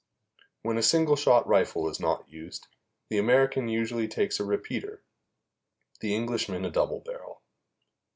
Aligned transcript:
When 0.63 0.79
a 0.79 0.81
single 0.81 1.15
shot 1.15 1.45
rifle 1.47 1.87
is 1.87 1.99
not 1.99 2.27
used, 2.27 2.65
the 3.09 3.19
American 3.19 3.67
usually 3.69 4.07
takes 4.07 4.39
a 4.39 4.43
repeater, 4.43 5.03
the 5.99 6.15
Englishman 6.15 6.65
a 6.65 6.71
double 6.71 7.01
barrel. 7.01 7.43